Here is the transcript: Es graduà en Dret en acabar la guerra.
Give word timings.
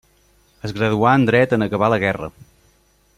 Es 0.69 0.73
graduà 0.77 1.11
en 1.19 1.27
Dret 1.29 1.55
en 1.59 1.67
acabar 1.67 1.91
la 1.95 2.03
guerra. 2.07 2.31